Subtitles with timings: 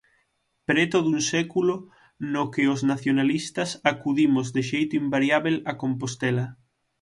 [0.69, 1.75] Preto dun século
[2.33, 6.45] no que os nacionalistas acudimos de xeito invariábel a Compostela.